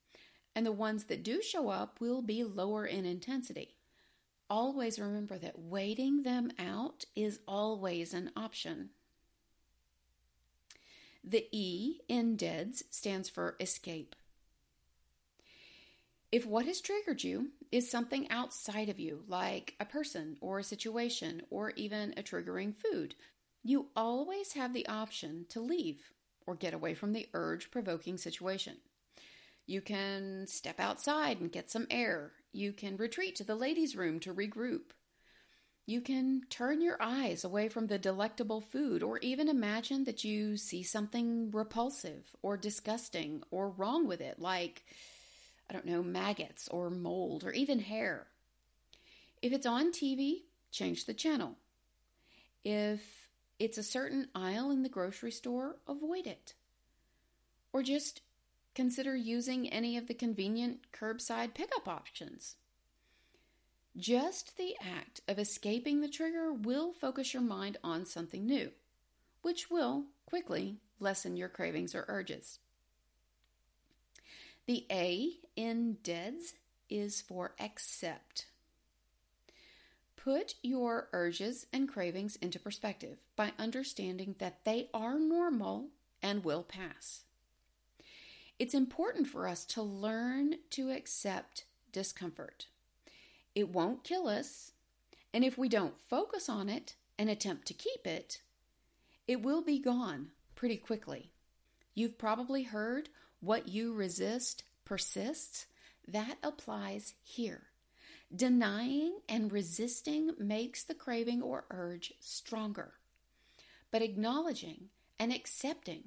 and 0.54 0.66
the 0.66 0.72
ones 0.72 1.04
that 1.04 1.22
do 1.22 1.40
show 1.40 1.70
up 1.70 1.98
will 1.98 2.20
be 2.20 2.44
lower 2.44 2.84
in 2.84 3.06
intensity. 3.06 3.78
Always 4.50 4.98
remember 4.98 5.38
that 5.38 5.58
waiting 5.58 6.22
them 6.22 6.50
out 6.58 7.06
is 7.16 7.40
always 7.48 8.12
an 8.12 8.30
option. 8.36 8.90
The 11.24 11.48
E 11.50 12.00
in 12.08 12.36
DEADS 12.36 12.84
stands 12.90 13.30
for 13.30 13.56
escape. 13.58 14.14
If 16.32 16.46
what 16.46 16.64
has 16.64 16.80
triggered 16.80 17.22
you 17.22 17.50
is 17.70 17.90
something 17.90 18.30
outside 18.30 18.88
of 18.88 18.98
you, 18.98 19.22
like 19.28 19.74
a 19.78 19.84
person 19.84 20.38
or 20.40 20.58
a 20.58 20.64
situation 20.64 21.42
or 21.50 21.72
even 21.76 22.14
a 22.16 22.22
triggering 22.22 22.74
food, 22.74 23.14
you 23.62 23.88
always 23.94 24.54
have 24.54 24.72
the 24.72 24.88
option 24.88 25.44
to 25.50 25.60
leave 25.60 26.10
or 26.46 26.54
get 26.54 26.72
away 26.72 26.94
from 26.94 27.12
the 27.12 27.28
urge 27.34 27.70
provoking 27.70 28.16
situation. 28.16 28.78
You 29.66 29.82
can 29.82 30.46
step 30.48 30.80
outside 30.80 31.38
and 31.38 31.52
get 31.52 31.70
some 31.70 31.86
air. 31.90 32.32
You 32.50 32.72
can 32.72 32.96
retreat 32.96 33.36
to 33.36 33.44
the 33.44 33.54
ladies' 33.54 33.94
room 33.94 34.18
to 34.20 34.32
regroup. 34.32 34.92
You 35.84 36.00
can 36.00 36.42
turn 36.48 36.80
your 36.80 36.96
eyes 37.00 37.44
away 37.44 37.68
from 37.68 37.88
the 37.88 37.98
delectable 37.98 38.62
food 38.62 39.02
or 39.02 39.18
even 39.18 39.48
imagine 39.48 40.04
that 40.04 40.24
you 40.24 40.56
see 40.56 40.82
something 40.82 41.50
repulsive 41.50 42.34
or 42.40 42.56
disgusting 42.56 43.42
or 43.50 43.68
wrong 43.68 44.06
with 44.06 44.22
it, 44.22 44.38
like, 44.38 44.84
I 45.72 45.74
don't 45.74 45.86
know, 45.86 46.02
maggots 46.02 46.68
or 46.68 46.90
mold 46.90 47.44
or 47.44 47.52
even 47.52 47.78
hair. 47.78 48.26
If 49.40 49.54
it's 49.54 49.64
on 49.64 49.90
TV, 49.90 50.42
change 50.70 51.06
the 51.06 51.14
channel. 51.14 51.56
If 52.62 53.30
it's 53.58 53.78
a 53.78 53.82
certain 53.82 54.28
aisle 54.34 54.70
in 54.70 54.82
the 54.82 54.90
grocery 54.90 55.30
store, 55.30 55.76
avoid 55.88 56.26
it. 56.26 56.52
Or 57.72 57.82
just 57.82 58.20
consider 58.74 59.16
using 59.16 59.66
any 59.70 59.96
of 59.96 60.08
the 60.08 60.14
convenient 60.14 60.92
curbside 60.92 61.54
pickup 61.54 61.88
options. 61.88 62.56
Just 63.96 64.58
the 64.58 64.76
act 64.78 65.22
of 65.26 65.38
escaping 65.38 66.02
the 66.02 66.08
trigger 66.08 66.52
will 66.52 66.92
focus 66.92 67.32
your 67.32 67.42
mind 67.42 67.78
on 67.82 68.04
something 68.04 68.44
new, 68.44 68.72
which 69.40 69.70
will 69.70 70.04
quickly 70.26 70.76
lessen 71.00 71.34
your 71.34 71.48
cravings 71.48 71.94
or 71.94 72.04
urges. 72.08 72.58
The 74.66 74.86
A 74.90 75.30
in 75.56 75.98
DEADS 76.02 76.54
is 76.88 77.20
for 77.20 77.54
accept. 77.58 78.46
Put 80.14 80.54
your 80.62 81.08
urges 81.12 81.66
and 81.72 81.88
cravings 81.88 82.36
into 82.36 82.60
perspective 82.60 83.18
by 83.34 83.52
understanding 83.58 84.36
that 84.38 84.64
they 84.64 84.88
are 84.94 85.18
normal 85.18 85.88
and 86.22 86.44
will 86.44 86.62
pass. 86.62 87.24
It's 88.58 88.74
important 88.74 89.26
for 89.26 89.48
us 89.48 89.64
to 89.66 89.82
learn 89.82 90.54
to 90.70 90.92
accept 90.92 91.64
discomfort. 91.90 92.66
It 93.56 93.70
won't 93.70 94.04
kill 94.04 94.28
us, 94.28 94.70
and 95.34 95.44
if 95.44 95.58
we 95.58 95.68
don't 95.68 96.00
focus 96.00 96.48
on 96.48 96.68
it 96.68 96.94
and 97.18 97.28
attempt 97.28 97.66
to 97.66 97.74
keep 97.74 98.06
it, 98.06 98.42
it 99.26 99.42
will 99.42 99.62
be 99.62 99.80
gone 99.80 100.30
pretty 100.54 100.76
quickly. 100.76 101.32
You've 101.94 102.16
probably 102.16 102.62
heard 102.62 103.08
what 103.42 103.68
you 103.68 103.92
resist 103.92 104.64
persists. 104.84 105.66
That 106.08 106.38
applies 106.42 107.14
here. 107.22 107.64
Denying 108.34 109.18
and 109.28 109.52
resisting 109.52 110.30
makes 110.38 110.84
the 110.84 110.94
craving 110.94 111.42
or 111.42 111.66
urge 111.70 112.14
stronger. 112.18 112.94
But 113.90 114.00
acknowledging 114.00 114.86
and 115.18 115.32
accepting 115.32 116.04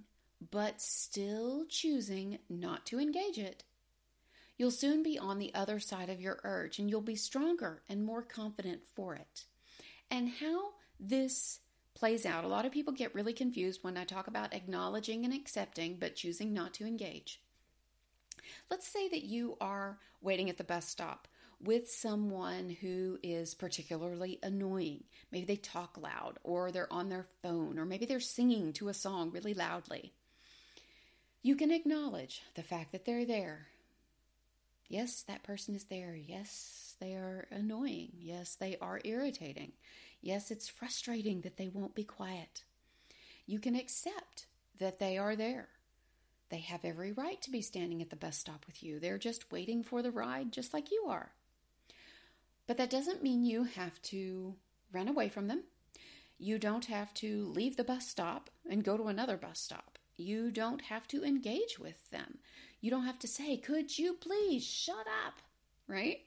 but 0.52 0.82
still 0.82 1.66
choosing 1.70 2.40
not 2.50 2.86
to 2.88 3.00
engage 3.00 3.38
it, 3.38 3.64
you'll 4.58 4.72
soon 4.72 5.04
be 5.04 5.20
on 5.20 5.38
the 5.38 5.54
other 5.54 5.80
side 5.80 6.10
of 6.10 6.22
your 6.22 6.40
urge 6.44 6.80
and 6.80 6.90
you'll 6.90 7.02
be 7.02 7.16
stronger 7.16 7.84
and 7.88 8.04
more 8.04 8.24
confident 8.24 8.82
for 8.96 9.16
it. 9.16 9.46
And 10.10 10.30
how 10.30 10.72
this 11.00 11.60
plays 11.96 12.26
out, 12.26 12.44
a 12.44 12.48
lot 12.48 12.66
of 12.66 12.72
people 12.72 12.94
get 12.94 13.16
really 13.16 13.34
confused 13.34 13.84
when 13.84 13.98
I 13.98 14.04
talk 14.04 14.28
about 14.28 14.54
acknowledging 14.54 15.26
and 15.26 15.34
accepting 15.34 15.98
but 16.00 16.16
choosing 16.16 16.54
not 16.54 16.74
to 16.76 16.86
engage. 16.86 17.42
Let's 18.70 18.88
say 18.88 19.08
that 19.10 19.24
you 19.24 19.58
are 19.60 19.98
waiting 20.22 20.50
at 20.50 20.58
the 20.58 20.64
bus 20.64 20.88
stop 20.88 21.28
with 21.64 21.90
someone 21.90 22.70
who 22.70 23.18
is 23.24 23.56
particularly 23.56 24.40
annoying. 24.44 25.04
Maybe 25.32 25.46
they 25.46 25.56
talk 25.56 25.98
loud, 25.98 26.38
or 26.44 26.72
they're 26.72 26.92
on 26.92 27.10
their 27.10 27.28
phone, 27.42 27.80
or 27.80 27.86
maybe 27.86 28.06
they're 28.06 28.20
singing 28.20 28.74
to 28.74 28.90
a 28.90 28.94
song 28.94 29.32
really 29.32 29.54
loudly. 29.54 30.14
You 31.42 31.56
can 31.56 31.72
acknowledge 31.72 32.42
the 32.56 32.64
fact 32.64 32.92
that 32.92 33.06
they're 33.06 33.26
there. 33.26 33.68
Yes, 34.88 35.24
that 35.24 35.44
person 35.44 35.76
is 35.76 35.86
there. 35.86 36.16
Yes, 36.16 36.96
they 37.00 37.14
are 37.14 37.48
annoying. 37.52 38.12
Yes, 38.20 38.56
they 38.56 38.78
are 38.80 39.02
irritating. 39.04 39.74
Yes, 40.22 40.52
it's 40.52 40.68
frustrating 40.68 41.42
that 41.42 41.58
they 41.58 41.70
won't 41.70 41.96
be 41.96 42.04
quiet. 42.04 42.64
You 43.46 43.60
can 43.60 43.76
accept 43.76 44.48
that 44.80 45.00
they 45.00 45.18
are 45.18 45.36
there. 45.36 45.70
They 46.50 46.60
have 46.60 46.86
every 46.86 47.12
right 47.12 47.42
to 47.42 47.52
be 47.52 47.62
standing 47.62 48.02
at 48.02 48.10
the 48.10 48.16
bus 48.16 48.38
stop 48.38 48.66
with 48.68 48.84
you. 48.84 49.00
They're 49.00 49.18
just 49.18 49.52
waiting 49.52 49.84
for 49.84 50.02
the 50.02 50.12
ride, 50.12 50.52
just 50.52 50.74
like 50.74 50.92
you 50.92 51.06
are. 51.08 51.32
But 52.68 52.78
that 52.78 52.90
doesn't 52.90 53.24
mean 53.24 53.44
you 53.44 53.64
have 53.64 54.02
to 54.04 54.56
run 54.92 55.08
away 55.08 55.30
from 55.30 55.48
them. 55.48 55.64
You 56.38 56.60
don't 56.60 56.86
have 56.86 57.14
to 57.16 57.48
leave 57.56 57.78
the 57.78 57.84
bus 57.84 58.08
stop 58.08 58.50
and 58.70 58.84
go 58.84 58.98
to 58.98 59.08
another 59.08 59.38
bus 59.38 59.60
stop. 59.60 59.98
You 60.18 60.52
don't 60.52 60.82
have 60.82 61.08
to 61.10 61.24
engage 61.24 61.80
with 61.80 62.10
them. 62.10 62.38
You 62.86 62.92
don't 62.92 63.06
have 63.06 63.18
to 63.18 63.28
say, 63.28 63.58
Could 63.58 63.98
you 63.98 64.14
please 64.14 64.64
shut 64.64 65.08
up? 65.26 65.42
Right? 65.88 66.20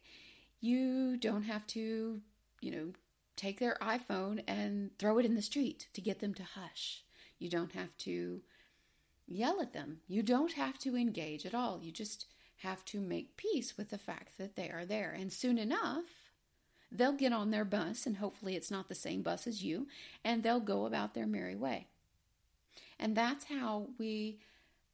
You 0.60 1.16
don't 1.16 1.44
have 1.44 1.64
to, 1.68 2.20
you 2.60 2.70
know, 2.72 2.88
take 3.36 3.60
their 3.60 3.78
iPhone 3.80 4.42
and 4.48 4.90
throw 4.98 5.18
it 5.18 5.24
in 5.24 5.36
the 5.36 5.40
street 5.40 5.86
to 5.92 6.00
get 6.00 6.18
them 6.18 6.34
to 6.34 6.42
hush. 6.42 7.04
You 7.38 7.48
don't 7.48 7.70
have 7.74 7.96
to 7.98 8.42
yell 9.28 9.60
at 9.60 9.72
them. 9.72 10.00
You 10.08 10.24
don't 10.24 10.54
have 10.54 10.80
to 10.80 10.96
engage 10.96 11.46
at 11.46 11.54
all. 11.54 11.78
You 11.80 11.92
just 11.92 12.26
have 12.56 12.84
to 12.86 13.00
make 13.00 13.36
peace 13.36 13.76
with 13.76 13.90
the 13.90 13.96
fact 13.96 14.36
that 14.38 14.56
they 14.56 14.68
are 14.68 14.84
there. 14.84 15.12
And 15.16 15.32
soon 15.32 15.58
enough, 15.58 16.06
they'll 16.90 17.12
get 17.12 17.32
on 17.32 17.52
their 17.52 17.64
bus, 17.64 18.04
and 18.04 18.16
hopefully 18.16 18.56
it's 18.56 18.72
not 18.72 18.88
the 18.88 18.96
same 18.96 19.22
bus 19.22 19.46
as 19.46 19.62
you, 19.62 19.86
and 20.24 20.42
they'll 20.42 20.58
go 20.58 20.86
about 20.86 21.14
their 21.14 21.28
merry 21.28 21.54
way. 21.54 21.86
And 22.98 23.16
that's 23.16 23.44
how 23.44 23.90
we 23.96 24.40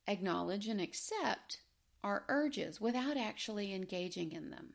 acknowledge 0.06 0.66
and 0.66 0.80
accept 0.80 1.58
our 2.02 2.24
urges 2.28 2.80
without 2.80 3.16
actually 3.16 3.72
engaging 3.72 4.32
in 4.32 4.50
them. 4.50 4.74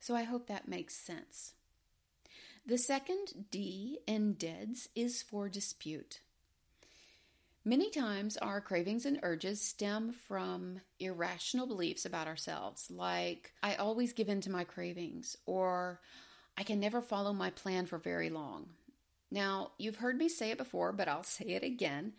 So 0.00 0.14
I 0.14 0.22
hope 0.22 0.46
that 0.46 0.68
makes 0.68 0.94
sense. 0.94 1.54
The 2.64 2.78
second 2.78 3.46
D 3.50 4.00
in 4.06 4.34
DEADS 4.34 4.88
is 4.94 5.22
for 5.22 5.48
dispute. 5.48 6.20
Many 7.64 7.90
times, 7.90 8.36
our 8.36 8.60
cravings 8.60 9.06
and 9.06 9.18
urges 9.24 9.60
stem 9.60 10.12
from 10.12 10.80
irrational 11.00 11.66
beliefs 11.66 12.04
about 12.04 12.28
ourselves, 12.28 12.88
like, 12.90 13.52
I 13.60 13.74
always 13.74 14.12
give 14.12 14.28
in 14.28 14.40
to 14.42 14.50
my 14.50 14.62
cravings, 14.62 15.36
or 15.46 16.00
I 16.56 16.62
can 16.62 16.78
never 16.78 17.00
follow 17.00 17.32
my 17.32 17.50
plan 17.50 17.86
for 17.86 17.98
very 17.98 18.30
long. 18.30 18.68
Now, 19.32 19.72
you've 19.78 19.96
heard 19.96 20.16
me 20.16 20.28
say 20.28 20.52
it 20.52 20.58
before, 20.58 20.92
but 20.92 21.08
I'll 21.08 21.22
say 21.24 21.46
it 21.46 21.64
again. 21.64 22.12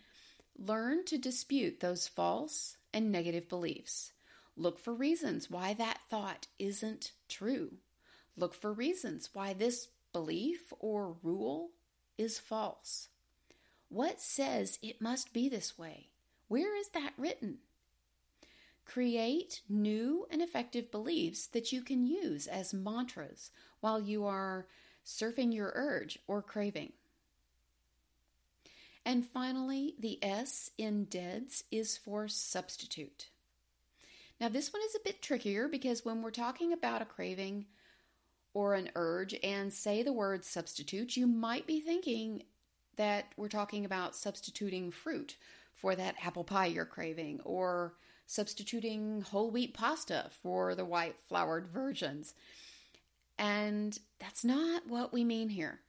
Learn 0.58 1.04
to 1.04 1.18
dispute 1.18 1.78
those 1.78 2.08
false 2.08 2.76
and 2.92 3.12
negative 3.12 3.48
beliefs. 3.48 4.12
Look 4.56 4.78
for 4.78 4.92
reasons 4.92 5.48
why 5.48 5.72
that 5.74 6.00
thought 6.10 6.48
isn't 6.58 7.12
true. 7.28 7.74
Look 8.36 8.54
for 8.54 8.72
reasons 8.72 9.30
why 9.32 9.52
this 9.52 9.88
belief 10.12 10.72
or 10.80 11.14
rule 11.22 11.70
is 12.16 12.40
false. 12.40 13.08
What 13.88 14.20
says 14.20 14.80
it 14.82 15.00
must 15.00 15.32
be 15.32 15.48
this 15.48 15.78
way? 15.78 16.08
Where 16.48 16.76
is 16.76 16.88
that 16.88 17.12
written? 17.16 17.58
Create 18.84 19.62
new 19.68 20.26
and 20.30 20.42
effective 20.42 20.90
beliefs 20.90 21.46
that 21.46 21.72
you 21.72 21.82
can 21.82 22.04
use 22.04 22.46
as 22.46 22.74
mantras 22.74 23.50
while 23.80 24.00
you 24.00 24.24
are 24.24 24.66
surfing 25.06 25.54
your 25.54 25.72
urge 25.74 26.18
or 26.26 26.42
craving. 26.42 26.92
And 29.08 29.24
finally, 29.24 29.94
the 29.98 30.22
S 30.22 30.70
in 30.76 31.06
DEADS 31.06 31.64
is 31.70 31.96
for 31.96 32.28
substitute. 32.28 33.30
Now, 34.38 34.50
this 34.50 34.70
one 34.70 34.82
is 34.82 34.94
a 34.96 35.02
bit 35.02 35.22
trickier 35.22 35.66
because 35.66 36.04
when 36.04 36.20
we're 36.20 36.30
talking 36.30 36.74
about 36.74 37.00
a 37.00 37.06
craving 37.06 37.64
or 38.52 38.74
an 38.74 38.90
urge 38.94 39.34
and 39.42 39.72
say 39.72 40.02
the 40.02 40.12
word 40.12 40.44
substitute, 40.44 41.16
you 41.16 41.26
might 41.26 41.66
be 41.66 41.80
thinking 41.80 42.42
that 42.96 43.32
we're 43.38 43.48
talking 43.48 43.86
about 43.86 44.14
substituting 44.14 44.90
fruit 44.90 45.38
for 45.72 45.96
that 45.96 46.16
apple 46.22 46.44
pie 46.44 46.66
you're 46.66 46.84
craving, 46.84 47.40
or 47.44 47.94
substituting 48.26 49.22
whole 49.22 49.50
wheat 49.50 49.72
pasta 49.72 50.26
for 50.42 50.74
the 50.74 50.84
white 50.84 51.16
floured 51.30 51.68
versions. 51.68 52.34
And 53.38 53.98
that's 54.18 54.44
not 54.44 54.86
what 54.86 55.14
we 55.14 55.24
mean 55.24 55.48
here. 55.48 55.80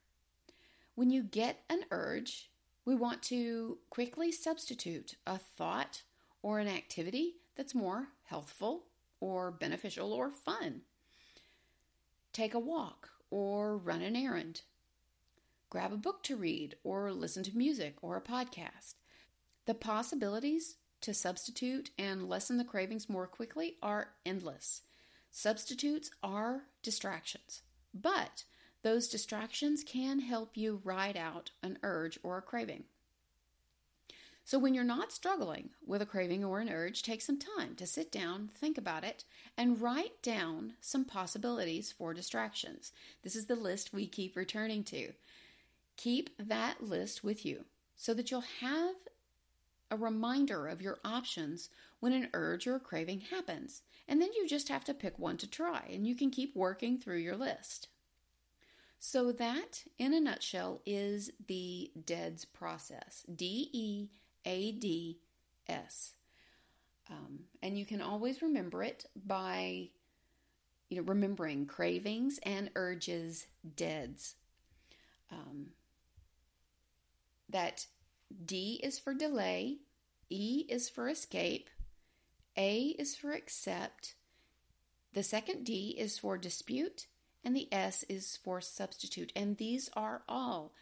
When 0.94 1.10
you 1.10 1.22
get 1.22 1.60
an 1.68 1.84
urge, 1.90 2.49
we 2.90 2.96
want 2.96 3.22
to 3.22 3.78
quickly 3.88 4.32
substitute 4.32 5.14
a 5.26 5.38
thought 5.38 6.02
or 6.42 6.58
an 6.58 6.68
activity 6.68 7.36
that's 7.56 7.74
more 7.74 8.08
healthful 8.24 8.84
or 9.20 9.50
beneficial 9.50 10.12
or 10.12 10.30
fun. 10.30 10.82
Take 12.32 12.52
a 12.52 12.58
walk 12.58 13.08
or 13.30 13.78
run 13.78 14.02
an 14.02 14.16
errand 14.16 14.62
grab 15.70 15.92
a 15.92 15.96
book 15.96 16.22
to 16.24 16.36
read, 16.36 16.74
or 16.82 17.12
listen 17.12 17.44
to 17.44 17.56
music 17.56 17.94
or 18.02 18.16
a 18.16 18.20
podcast. 18.20 18.94
The 19.66 19.74
possibilities 19.74 20.76
to 21.00 21.14
substitute 21.14 21.90
and 21.96 22.28
lessen 22.28 22.58
the 22.58 22.64
cravings 22.64 23.08
more 23.08 23.28
quickly 23.28 23.76
are 23.80 24.08
endless. 24.26 24.82
Substitutes 25.30 26.10
are 26.24 26.64
distractions, 26.82 27.62
but 27.94 28.42
those 28.82 29.08
distractions 29.08 29.84
can 29.84 30.20
help 30.20 30.56
you 30.56 30.80
ride 30.84 31.16
out 31.16 31.50
an 31.62 31.78
urge 31.82 32.18
or 32.22 32.38
a 32.38 32.42
craving. 32.42 32.84
So, 34.44 34.58
when 34.58 34.74
you're 34.74 34.84
not 34.84 35.12
struggling 35.12 35.70
with 35.86 36.02
a 36.02 36.06
craving 36.06 36.44
or 36.44 36.60
an 36.60 36.68
urge, 36.68 37.02
take 37.02 37.22
some 37.22 37.38
time 37.38 37.76
to 37.76 37.86
sit 37.86 38.10
down, 38.10 38.50
think 38.54 38.78
about 38.78 39.04
it, 39.04 39.24
and 39.56 39.80
write 39.80 40.22
down 40.22 40.72
some 40.80 41.04
possibilities 41.04 41.92
for 41.92 42.14
distractions. 42.14 42.92
This 43.22 43.36
is 43.36 43.46
the 43.46 43.54
list 43.54 43.92
we 43.92 44.08
keep 44.08 44.34
returning 44.34 44.82
to. 44.84 45.12
Keep 45.96 46.30
that 46.48 46.82
list 46.82 47.22
with 47.22 47.44
you 47.44 47.64
so 47.94 48.14
that 48.14 48.30
you'll 48.30 48.44
have 48.60 48.96
a 49.90 49.96
reminder 49.96 50.66
of 50.66 50.82
your 50.82 50.98
options 51.04 51.68
when 52.00 52.12
an 52.12 52.28
urge 52.32 52.66
or 52.66 52.76
a 52.76 52.80
craving 52.80 53.20
happens. 53.20 53.82
And 54.08 54.20
then 54.20 54.30
you 54.32 54.48
just 54.48 54.68
have 54.68 54.84
to 54.84 54.94
pick 54.94 55.18
one 55.18 55.36
to 55.36 55.46
try, 55.46 55.88
and 55.92 56.06
you 56.06 56.16
can 56.16 56.30
keep 56.30 56.56
working 56.56 56.98
through 56.98 57.18
your 57.18 57.36
list. 57.36 57.88
So, 59.02 59.32
that 59.32 59.84
in 59.98 60.12
a 60.12 60.20
nutshell 60.20 60.82
is 60.84 61.30
the 61.46 61.90
DEADS 62.04 62.44
process 62.44 63.24
D 63.34 63.70
E 63.72 64.08
A 64.44 64.72
D 64.72 65.20
S. 65.66 66.12
Um, 67.10 67.40
and 67.62 67.78
you 67.78 67.86
can 67.86 68.02
always 68.02 68.42
remember 68.42 68.82
it 68.82 69.06
by 69.16 69.88
you 70.90 70.98
know 70.98 71.02
remembering 71.04 71.64
cravings 71.64 72.38
and 72.42 72.70
urges 72.76 73.46
deads 73.74 74.34
um, 75.32 75.68
that 77.48 77.86
D 78.44 78.80
is 78.82 78.98
for 78.98 79.14
delay, 79.14 79.78
E 80.28 80.66
is 80.68 80.90
for 80.90 81.08
escape, 81.08 81.70
A 82.54 82.94
is 82.98 83.16
for 83.16 83.32
accept, 83.32 84.14
the 85.14 85.22
second 85.22 85.64
D 85.64 85.96
is 85.98 86.18
for 86.18 86.36
dispute, 86.36 87.06
and 87.44 87.56
the 87.56 87.68
S 87.72 88.04
is 88.08 88.38
for 88.42 88.60
substitute. 88.60 89.32
And 89.34 89.56
these 89.56 89.90
are 89.94 90.22
all 90.28 90.72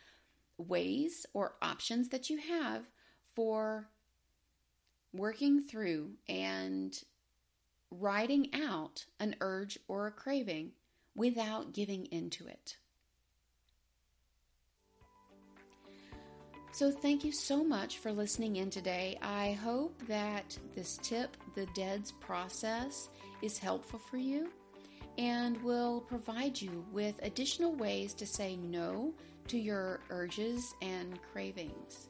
ways 0.57 1.25
or 1.33 1.55
options 1.63 2.09
that 2.09 2.29
you 2.29 2.39
have 2.39 2.85
for 3.35 3.89
working 5.13 5.63
through 5.63 6.11
and 6.29 7.01
writing 7.91 8.51
out 8.55 9.07
an 9.21 9.37
urge 9.41 9.79
or 9.89 10.07
a 10.07 10.13
craving 10.13 10.73
without 11.15 11.73
giving 11.73 12.07
into 12.07 12.47
it. 12.47 12.77
So, 16.71 16.93
thank 16.93 17.25
you 17.25 17.33
so 17.33 17.65
much 17.65 17.99
for 17.99 18.13
listening 18.13 18.57
in 18.57 18.71
today. 18.71 19.19
I 19.21 19.53
hope 19.53 20.01
that 20.07 20.57
this 20.77 20.99
tip, 21.03 21.37
the 21.55 21.67
DEADS 21.75 22.13
process, 22.21 23.09
is 23.43 23.59
helpful 23.59 23.99
for 23.99 24.17
you 24.17 24.51
and 25.19 25.61
will 25.65 26.01
provide 26.01 26.61
you 26.61 26.85
with 26.93 27.19
additional 27.23 27.75
ways 27.75 28.15
to 28.15 28.27
say 28.27 28.57
no 28.57 29.13
to 29.49 29.59
your 29.59 30.01
urges 30.11 30.75
and 30.81 31.19
cravings 31.33 32.09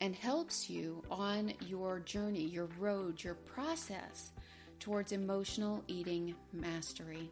and 0.00 0.16
helps 0.16 0.68
you 0.68 1.02
on 1.10 1.52
your 1.60 2.00
journey, 2.00 2.42
your 2.42 2.68
road, 2.78 3.22
your 3.22 3.34
process 3.34 4.32
towards 4.80 5.12
emotional 5.12 5.84
eating 5.86 6.34
mastery. 6.52 7.30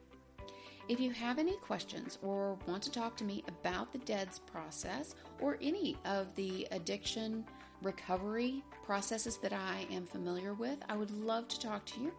If 0.88 1.00
you 1.00 1.10
have 1.12 1.38
any 1.38 1.56
questions 1.56 2.18
or 2.22 2.58
want 2.66 2.82
to 2.84 2.92
talk 2.92 3.16
to 3.16 3.24
me 3.24 3.42
about 3.48 3.92
the 3.92 3.98
DEADS 3.98 4.40
process 4.40 5.14
or 5.40 5.56
any 5.62 5.96
of 6.04 6.34
the 6.34 6.66
addiction 6.72 7.44
recovery 7.82 8.62
processes 8.84 9.38
that 9.38 9.52
I 9.52 9.86
am 9.90 10.04
familiar 10.04 10.52
with, 10.52 10.78
I 10.88 10.96
would 10.96 11.10
love 11.10 11.48
to 11.48 11.60
talk 11.60 11.84
to 11.86 12.00
you. 12.00 12.12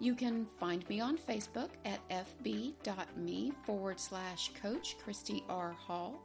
You 0.00 0.14
can 0.14 0.46
find 0.58 0.86
me 0.88 1.00
on 1.00 1.16
Facebook 1.16 1.70
at 1.84 2.00
fb.me 2.08 3.52
forward 3.64 4.00
slash 4.00 4.50
coach 4.60 4.96
Christy 5.02 5.44
R. 5.48 5.72
Hall, 5.72 6.20